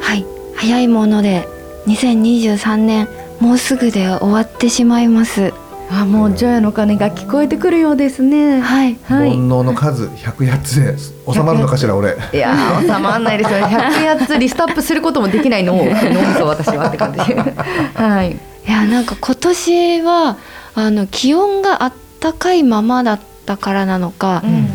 [0.00, 0.24] はい、
[0.54, 1.48] 早いもので
[1.86, 3.08] 2023年
[3.40, 5.52] もうすぐで終わってしまいます。
[5.90, 8.60] あもうジョヤの鐘が聞こえてくるようですね。
[8.60, 9.30] はい、はい。
[9.30, 10.96] 煩悩の数100やつで
[11.32, 12.16] 収まるのかしら俺。
[12.32, 13.76] いやー収まらないですよね。
[13.76, 15.94] 100つリストアップすることもできないのを脳み
[16.34, 17.18] そ私はって感じ。
[17.18, 20.38] はいいやなんか今年は
[20.74, 24.68] あの気温があったかいままだったからなのか、うん。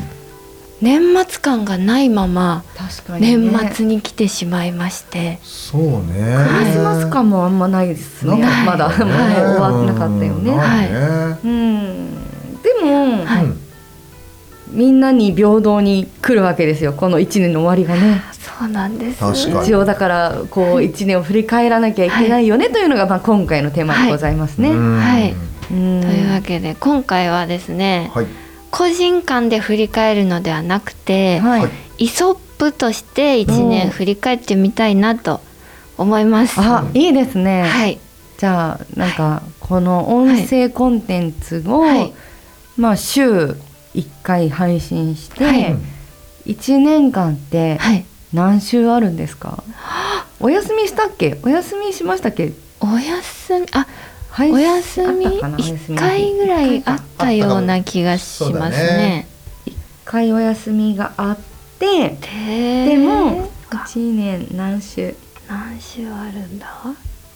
[0.81, 2.63] 年末感がないまま
[3.19, 6.37] ね、年末に来てしまいまして、そうね。
[6.57, 8.41] クリスマス感もあんまないですね。
[8.65, 9.11] まだかね。
[9.11, 10.51] もう終わんなかったよね。
[10.51, 10.89] うんない。
[10.89, 12.61] ねうん。
[12.61, 13.43] でも、はい。
[13.43, 13.59] うん。
[14.71, 16.93] みんなに平等に来るわけですよ。
[16.93, 18.21] この1年の終わりがね
[18.59, 19.19] そうなんです。
[19.19, 19.65] 確かに。
[19.67, 24.71] 一応だからこう1年を振り返らなきゃいけないよねというのがまあ今回のテーマでございますね。
[24.71, 24.99] うん。
[24.99, 25.31] はい。
[25.71, 26.01] うん。
[26.01, 28.27] というわけで今回はですね、はい。
[28.69, 31.41] 個人間で振り返るのではなくて、
[31.97, 35.39] イソップとして1うん年振り返ってみたいなと
[35.97, 36.55] 思います。
[36.59, 37.63] あいいですね。
[37.63, 37.97] はい、
[38.38, 42.13] じゃあなんかこの音声コンテンツを、はい。
[42.77, 43.55] まあ週
[43.95, 45.75] 1回配信して、はい。
[46.45, 49.63] 1年間ってはい、何週あるんですか？
[50.40, 51.40] お休みしたっけ？
[51.44, 52.53] お休みしましたっけ？
[52.79, 53.88] お休みあ
[54.29, 55.57] 配信お休みあったかな？
[55.57, 59.28] お休み1回ぐらいあったような気がしますね。
[59.66, 59.75] 一
[60.06, 61.38] 回お休みがあっ
[61.79, 65.16] てででも1年何週？
[65.50, 66.67] 何週あるんだ？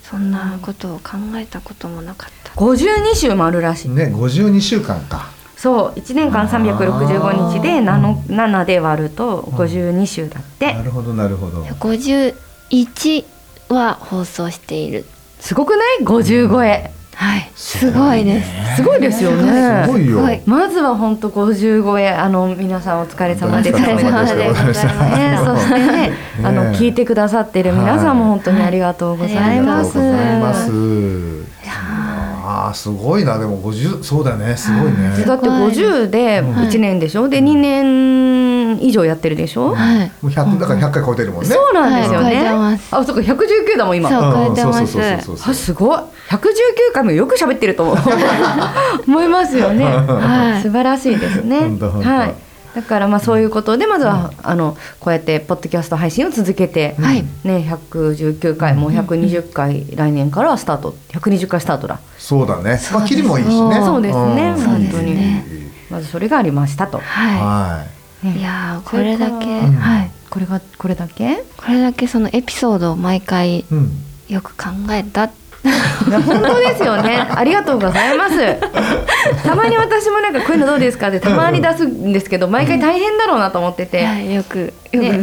[0.03, 2.53] そんなことを考えたこともなかった。
[2.53, 5.31] 52週もあるらしい、ね52週間か
[5.63, 11.63] そう1年間365日で 7, 7で割ると52週だって、なるほどなるほど。
[11.63, 13.23] 51
[13.69, 15.05] は放送している。
[15.39, 18.75] すごくない？50超えはい、すごいです。
[18.75, 19.83] すごいですよね。
[19.85, 20.17] すごいよ。
[20.17, 20.41] すごい。
[20.45, 26.11] まずは本当50超えあの皆さんお疲れ様ですお疲れ様でございましたね、そしてね
[26.43, 31.52] あのね聞いてくださっている皆さんも本当にありがとうございありがます。
[32.67, 33.37] あーすごいな。
[33.37, 34.55] でも50そうだよね。
[34.55, 35.23] すごいね。
[35.25, 40.11] だって50で1年でしょ、で2年以上やってるでしょ、はい。
[40.21, 41.49] もう100だから100回超えてるもんね。
[41.49, 42.79] そうなんですよね、はい。
[42.91, 44.09] あそうか119だもん今。
[44.09, 44.33] そううん。
[44.47, 45.49] 超えてます。
[45.49, 45.97] あすごい。
[45.97, 46.03] 119
[46.93, 47.97] 回もよく喋ってると思う。
[49.07, 50.61] 思いますよね、はい。
[50.61, 51.59] 素晴らしいですね。
[51.59, 57.23] はいだからまあそういうことでまずは、あのこうやってポッドキャスト配信を続けて、はい。
[57.43, 60.95] ね119回もう120回来年からはスタート。
[61.09, 61.99] 120回スタートだ。
[62.17, 62.79] そうだね。
[62.91, 63.75] まあ切りもいいしね。
[63.81, 64.51] そうですね。
[64.51, 64.55] ん。
[64.55, 64.87] 本当に。
[64.89, 65.45] そうですね
[65.91, 68.39] まずそれがありましたと、ははい。
[68.39, 70.11] いやーこれだけ、はい。
[70.29, 71.43] これがこれだけ？
[71.57, 73.91] これだけそのエピソードを毎回いうん。
[74.29, 75.25] よく考えた。
[75.25, 77.25] いや本当ですよね。
[77.29, 78.59] ありがとうございます。
[79.43, 85.21] たまに私もなんかこういうのどうですかってたまに出すんですけど、毎回大変だろうなと思ってて、はい、よくよく、ね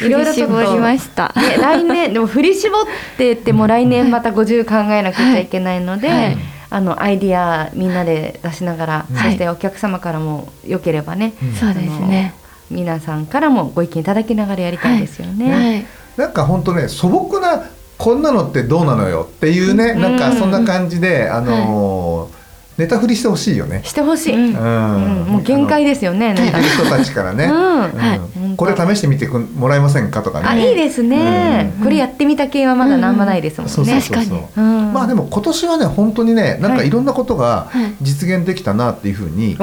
[0.00, 1.32] いろいろ絞りました。
[1.36, 2.84] ね、来年でも振り絞っ
[3.18, 6.36] てっても来年また50考えなくちゃいけないので、はい
[6.70, 12.34] あのアイディアみんなで出しながら、はいそしてお客様からも良ければね、そうですね。
[12.70, 15.52] 皆さんからもご意見いただきながらやりたいですよね。
[15.52, 15.86] はい。
[16.16, 17.64] なんか本当ね素朴な
[17.98, 20.00] こんなのってどうなのよっていうね、うん。
[20.00, 22.44] なんかそんな感じで、あのー
[22.76, 23.82] ネタ振りしてほしいよね。
[23.84, 25.24] してほしい、うん。
[25.28, 26.34] もう限界ですよね。
[26.36, 27.80] 聞いてる人たちからね、うん。
[27.80, 28.18] はい。
[28.18, 30.46] うんこれ試してみてくもらえませんかとかね。
[30.48, 31.84] あいいですね、うん。
[31.84, 33.72] これやってみた系はまだなんもないですもんね。
[33.72, 34.60] そうそうそうそう。
[34.60, 36.88] まあでも今年はね本当にねなんかはい。
[36.88, 37.94] いろんなことがはい。
[38.02, 39.56] 実現できたなっていうふうに、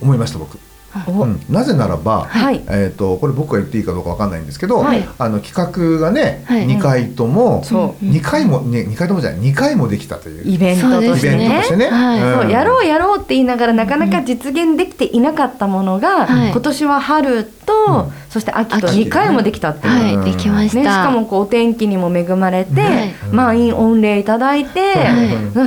[0.00, 0.58] 思いました僕。
[1.06, 1.40] おうん。
[1.48, 2.62] なぜならば、はい。
[2.68, 5.06] えー、とこれ僕が言っていいかどうかわかんないんですけど、はい。
[5.18, 6.66] あの企画がね、はい。
[6.66, 8.04] 2回とも、そう。
[8.04, 10.48] ん2回も、ね、2回ともじゃない2回もできたという。
[10.48, 11.48] イベントとしてね。
[11.48, 11.88] ね。
[11.88, 12.42] はい。
[12.42, 14.24] そうやろうやろうって言いながらなかなかうん。
[14.24, 16.50] 実現できていなかったものが、はい。
[16.50, 18.12] 今年は春と、うん。
[18.28, 18.88] そして秋と。
[18.88, 19.02] 秋。
[19.02, 20.24] 2回もできたっていう、はい、うん。
[20.24, 20.76] できました。
[20.76, 23.14] ね、しかもこうお天気にも恵まれて、はい。
[23.30, 24.94] 満員御礼いただいて、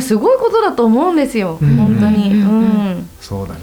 [0.01, 1.75] すごいことだと思うんですよ、うん。
[1.77, 2.31] 本当に。
[2.31, 2.61] ううん。
[2.99, 3.09] ん。
[3.25, 3.59] そうだね、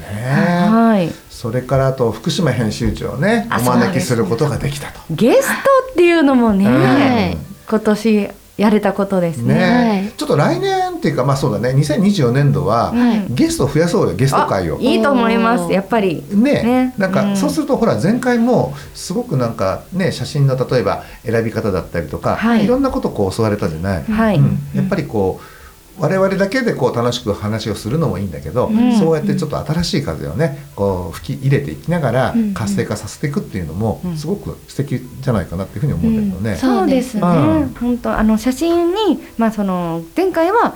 [0.68, 1.12] はい、
[1.42, 5.00] それからあと福島編集長をねあお招きすることができたと。
[5.10, 7.36] ゲストっていうのもね、はい
[7.68, 9.54] 今年やれたことですね。
[9.54, 10.12] ね、はい。
[10.12, 11.70] ちょっと来年っていうかまあそうだね。
[11.70, 13.26] 2024年度ははい。
[13.30, 14.14] ゲストを増やそうよ。
[14.14, 14.76] ゲスト会を。
[14.76, 14.78] あ。
[14.80, 15.72] いいと思います。
[15.72, 16.22] やっぱり。
[16.30, 16.94] ねね。
[16.96, 17.36] なんかうん。
[17.36, 22.64] そうするとほら前回もすごくなんかね写真の例えば選び方だったりとか、はい。
[22.64, 24.58] い、ろんなことこう教われたじゃない、はい、うん。
[24.74, 25.61] やっぱりこう
[25.98, 28.98] 我々だけでこう楽しく話をするのもいいんだけど、うん。
[28.98, 32.54] そうやってちょっと新しい風をねこう吹き入れていきながらうん。
[32.54, 34.16] 活性化させていくっていうのもうん。
[34.16, 36.56] すごく素敵じゃないかなっていうふうに思うんだけどね。
[36.56, 37.74] そうですね、うん。
[37.78, 40.74] 本当あの写真に、まあ、その前回は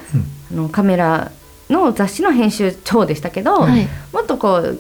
[0.52, 1.32] あのカメラ
[1.70, 3.88] の雑誌の編集長でしたけど、はい。
[4.12, 4.78] もっとこう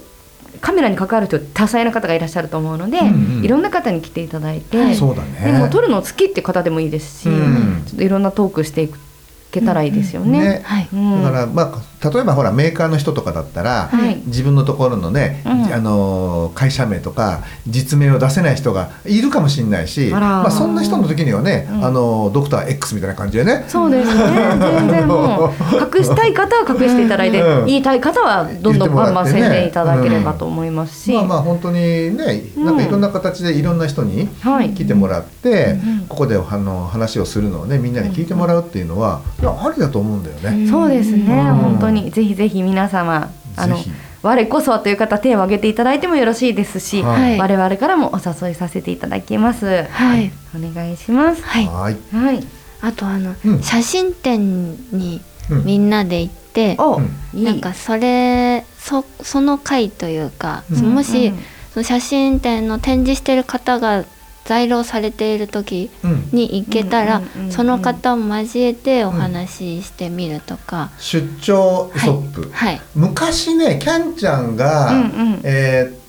[0.60, 5.52] カメラに関わる人多彩な方がいらっしゃると思うので、うんうんいろんな方に来ていただいて、はいそうだね。
[5.52, 7.84] でも撮るの好きって方でもいいですし、うん。
[7.86, 8.88] ちょっといろんなトークしてい
[9.60, 10.40] けたらいいですよね。
[10.40, 10.60] ね。
[10.64, 10.88] はい。
[10.92, 11.22] うん。
[11.22, 14.16] だからまあ例えばほらメーカーの人とかだったら、はい。
[14.26, 15.72] 自分のところのね、うん。
[15.72, 21.84] あの会社名とか実名を出せない人がいるかもしれないし、あらまあそんな人の時にはね、うん。
[21.84, 23.64] あのドクター X みたいな感じでね。
[23.68, 24.22] そうですね。
[24.58, 25.50] 全然もう
[25.96, 27.66] 隠したい方は隠していただいて、うん。
[27.66, 36.06] 言いたい方はどんどんバンバン宣伝いただければと思いますし、まあまあ本当にね、なんかいろんな形でいろんな人にはい来てもらって、うん。
[36.08, 40.68] ここであの話をするのをねみんなに聞いてもらうっていうのは、いやありだと思うんだよね。
[40.68, 41.54] そうですね、うん。
[41.54, 42.10] 本当に。
[42.10, 43.76] ぜひぜひ皆様あの
[44.22, 47.38] 我こそはという方手を挙げていただいてもよろしいですし、はい。
[47.38, 49.84] 我々からもお誘いさせていただきます。
[49.84, 50.32] はい。
[50.54, 51.42] お願いします。
[51.42, 51.66] はい。
[51.66, 51.96] はい。
[52.12, 52.44] はい。
[52.80, 53.62] あとあの、うん。
[53.62, 55.64] 写真展にうん。
[55.64, 57.44] みんなで行って、お、うん。
[57.44, 60.94] なんかそれそその回というか、うん。
[60.94, 61.38] もし、うん。
[61.72, 64.04] その写真展の展示してる方が
[64.46, 65.90] 在廊されている時。
[66.32, 72.50] に行けたら、うんその方を交えてお話ししてみるとか、出張イソップ。
[72.52, 75.04] はい昔ねキャンちゃんが、うんう
[75.36, 76.06] んえー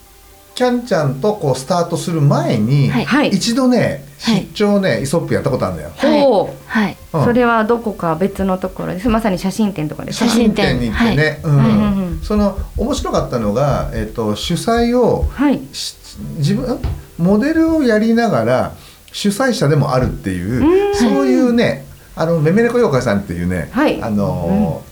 [0.57, 3.29] キャンちゃんとこうスタートする前に、はい。
[3.29, 5.91] 一度ね出張ね、イソップやったことあるんだよ。
[5.95, 6.55] はいほう。
[6.65, 9.07] はいうんそれはどこか別のところです。
[9.07, 10.17] まさに写真展とかです。
[10.17, 15.61] 写真展に行ってね、うんはいうんうんうんその面白かったのが、えっと主催をはい。
[15.73, 15.93] し
[16.37, 16.79] 自分ん
[17.17, 18.75] モデルをやりながら
[19.11, 20.95] 主催者でもあるっていう、うん。
[20.95, 21.85] そういうね
[22.15, 24.01] あのめめねこ妖怪さんっていうね、はい。
[24.01, 24.87] あのー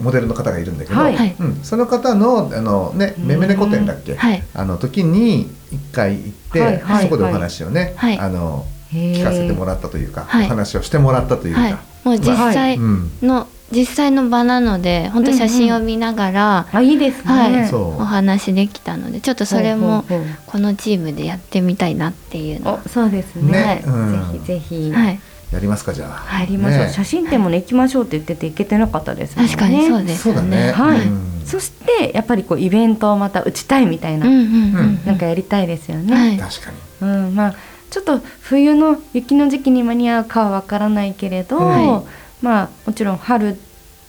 [0.00, 1.16] モデルの方がいるんだけど、はい。
[1.16, 1.34] はい。
[1.38, 4.42] うん、その方のあの、ね、めめねこ展だっけ、はい。
[4.54, 8.18] あの時に一回行って、はいはいそこでお話をね、はい。
[8.18, 10.46] あの聞聞かせてもらったというか、はい。
[10.46, 11.72] お話をしてもらったというか、はい。
[12.04, 17.32] もう実際うん、の、実際の場なので本当写真を見ながら、あ、いいですね。
[17.32, 17.74] はい。
[17.74, 20.04] お話できたのでちょっとそれも
[20.46, 22.80] このチームでやってみたいなっていうの。
[22.84, 23.52] お、そうですね。
[23.52, 23.84] ね。
[23.86, 24.44] うん。
[24.46, 24.92] ぜひぜひ。
[24.92, 25.20] はい。
[25.52, 26.08] やりますかじゃあ。
[26.10, 26.92] 入りましょう、ね。
[26.92, 29.50] 写真展もね行きましょうって言ってて行けてなかったですもんね。
[29.50, 30.66] 確かにそうですよそうだね。
[30.66, 31.42] ねはい、うん。
[31.44, 34.46] そしてやっぱりこうイベントをまた打ちたいみたいな、うんうんう
[34.82, 35.04] ん。
[35.04, 36.38] なんかやりたいですよね、はい。
[36.38, 36.76] 確かに。
[37.02, 37.54] うん、まあ
[37.90, 42.02] ちょっと冬の雪の時期に間に合うかはわからないけれど、は
[42.42, 43.56] まあもちろん春っ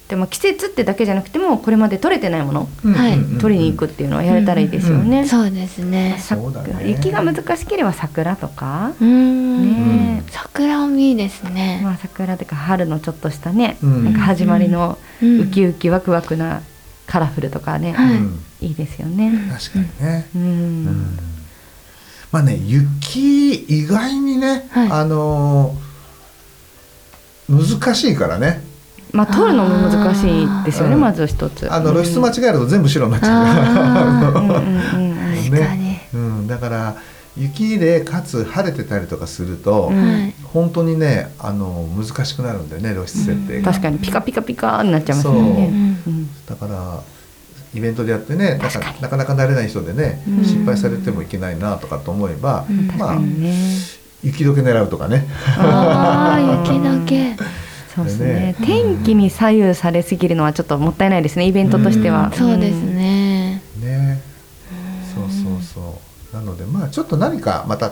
[0.08, 3.24] て、まあ、季節ってだけじゃなくてもこれまで取れてないものはいうん。
[3.24, 5.28] うんうん取りに行くっていうのはやれたらいいですよね。
[5.28, 6.90] そうですねさそうだね。
[6.90, 10.16] 雪が難しければ桜とか、うーん。
[10.18, 10.24] ね。
[10.30, 14.04] 桜もいいですね、まあ桜とか春のちょっとしたね、うん。
[14.06, 15.42] なんか始まりのうん。
[15.42, 16.62] ウキウキワクワクな
[17.06, 18.16] カラフルとかね、はい。
[18.16, 19.34] うんいいですよね。
[19.52, 20.26] 確かにね。
[20.34, 20.46] うん、う
[20.92, 21.20] ん。
[22.32, 24.90] まあね雪意外にね、はい。
[24.90, 25.83] あのー
[27.50, 28.62] 難しいからね。
[29.12, 31.72] まあ取るのも難しいですよねまず一つ。
[31.72, 34.34] あの露出間違えると全部白になっちゃう。
[35.52, 36.96] かに、うん、だから
[37.38, 39.92] 雪でかつ晴れてたりとかすると、
[40.54, 44.00] 本当にねあの難しくなるんだよね露出設定が、確かに。
[44.00, 46.06] ピカピカピカになっちゃいますよね。
[46.48, 47.04] だから
[47.74, 50.44] イベントでやってねなかなかなか慣れない人でね、うん。
[50.44, 52.88] 失敗されてもいけないなとかと思えば、うん。
[52.88, 53.78] 確まあかにね。
[54.24, 55.28] 雪解け狙うとかね。
[55.58, 57.36] ああ雪だけ。
[57.94, 58.34] そうですね。
[58.34, 58.56] ね。
[58.66, 62.32] 天気に左右されすぎるのはちょっともったいないですねイベントとしては。
[62.34, 64.22] そうですね、ね。
[65.14, 66.00] そうそうそ
[66.34, 66.36] う。
[66.36, 67.90] なのでまあちょっと何かまた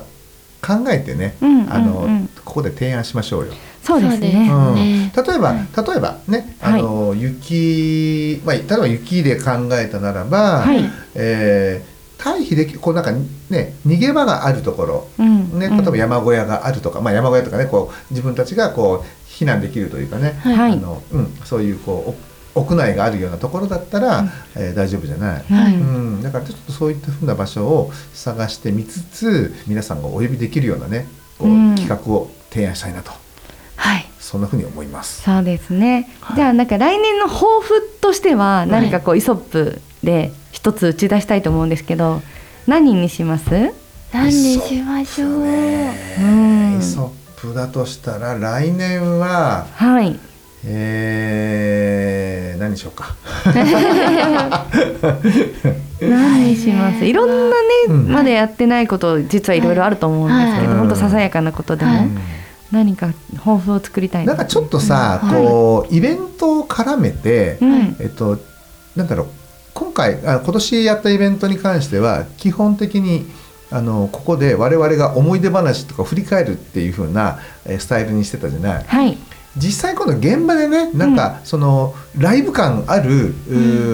[0.62, 2.08] 考えてね、うんあの、
[2.46, 3.54] ここで提案しましょうよ。
[3.84, 4.48] そうですね。
[4.48, 10.90] そうん、例えば、例えばねあの、雪、まあ、例えば雪で考えたならば、はい。
[11.16, 20.74] えー退避できこうなんかね逃げ場があるところ、うんね、例えば山小屋があるとか、まあ、山小屋とかねこう自分たちがこう避難できるというかね、はい。
[20.74, 22.16] あのうん、そういうこ
[22.56, 24.30] うお屋内があるようなところだったら、うん。
[24.56, 25.44] えー大丈夫じゃない。
[25.44, 25.76] はい。
[25.76, 31.08] うん、だからちょっとそういったふうな場所を探してみつつ皆さんがお呼びできるようなね
[31.40, 31.76] こう、うん。
[31.76, 33.12] 企画を提案したいなと。
[33.78, 34.06] はい。
[34.20, 35.24] そんなふうに思います。
[35.24, 36.10] そうですね。
[36.20, 36.36] はい。
[36.36, 42.22] じゃあなんか来年の抱負としては何かこうイソップで一一つ打ち出したいと思うんですけど
[42.68, 43.50] 何にします？
[44.14, 45.32] 何にしましょう？
[45.32, 46.78] うん。
[46.78, 50.20] イソップだとしたら来年ははい。
[50.64, 53.16] えー、何にしようか。
[56.00, 57.06] 何にします？
[57.06, 58.08] いろんなね、うん。
[58.12, 60.80] まだやってないこと実はいろいろあると思うんですけど、はい。
[60.82, 62.10] 本当ささやかなことでも、はい。
[62.72, 67.96] 何か抱負を作りたいなんかちょっとさ、うんこうイベントを絡めて、うん。
[68.00, 68.38] えっと
[68.96, 69.28] なんだろう
[69.82, 73.26] 今回あ今年やったイベントに関しては基本的に
[73.72, 78.84] あのここで我々が思い出話とか振り返るっていう風なえースタイルにしてたじゃない？
[78.84, 79.18] はい。
[79.58, 83.32] 実際今度現場でねなんかそのライブ感ある、う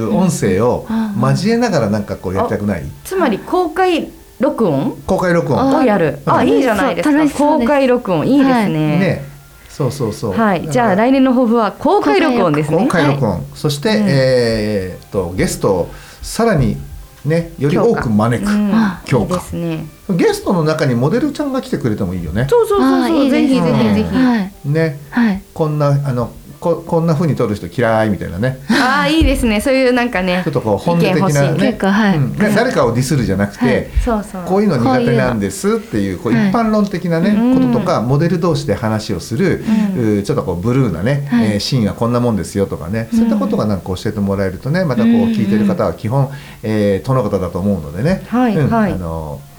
[0.09, 2.83] ー音声をうん交えながらなんかこうやりたくない？
[3.05, 4.97] つまり公開録音？
[5.07, 5.59] 公開録音。
[5.59, 6.19] あをやる。
[6.25, 7.15] あうんいいじゃないですか。
[7.15, 7.67] 楽しそうです。
[7.67, 8.27] 公開録音。
[8.27, 8.69] いいですね。
[8.99, 9.36] ね
[9.77, 10.31] そうそうそう。
[10.31, 12.77] はい、じゃあ来年の抱負は公開録音ですね。
[12.77, 14.05] 公開録音、そして、うん。
[14.09, 15.91] えーっとゲストを
[16.23, 16.77] さらに
[17.23, 18.71] ねより多く招く、うん。
[18.73, 19.35] あ強化。
[19.35, 19.85] いいですね。
[20.09, 22.47] ゲストの中にモデルちゃんが来てくれてもいいよね。
[22.49, 23.29] そうそうそうそう。
[23.29, 24.51] ぜひぜひぜひ、はい。
[24.65, 24.99] ね。
[25.11, 25.43] はい。
[25.53, 28.59] こんなあのここんな風に撮る人嫌いみたいなね。
[28.69, 29.61] ああいいですね。
[29.61, 31.53] そういうなんかねちょっとこう本音的ない。
[31.53, 32.17] ね結構はい。
[32.17, 32.31] うん。
[32.33, 33.87] ね誰かをディスるじゃなくて、はい。
[34.03, 34.43] そうそう。
[34.43, 36.51] こういうの苦手なんですっていうこう一はい。
[36.51, 37.71] 般論的なね、うん。
[37.71, 39.63] こととかモデル同士で話をする、
[39.95, 40.17] うん。
[40.17, 41.53] うーちょっとこうブルーなね、はい。
[41.53, 43.19] えーシーンはこんなもんですよとかね、うん。
[43.19, 46.29] そういったことがなんか教えてもらえるとねまたこううん聞いてる方は基本、
[46.63, 48.39] えー、殿方だと思うのでね、うん。
[48.39, 48.57] はい。
[48.57, 49.56] はいあの帰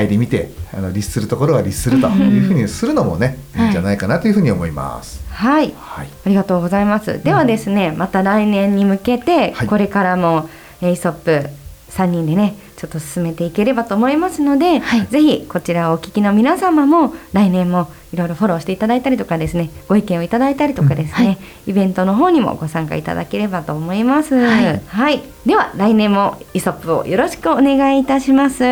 [0.00, 3.64] り見てあの律するところは律するというふうにするのもね、はい。
[3.64, 5.22] いいんじゃないかなというふうに思います。
[5.30, 5.74] はい。
[5.78, 7.22] はい、ありがとうございます。
[7.22, 9.66] ではですね、また来年に向けて、はい。
[9.68, 10.48] これからも
[10.80, 11.48] えーイソップ
[11.96, 24.34] 3人でねちょっと進めていければと思いますので、はいぜひこちらをお聞きの皆様も来年もいろいろフォローしていただいたりとかですねご意見をいただいたりとかですね、うんはいイベントの方にもご参加いただければと思います。
[24.34, 28.64] はいでは来年もイソップをよろしくお願いいたします。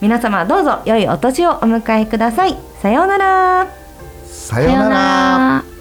[0.00, 2.56] 皆様どうぞ良いお年をお迎えください。
[2.80, 3.68] さようなら。
[4.24, 4.94] さようなら。
[5.64, 5.71] ら。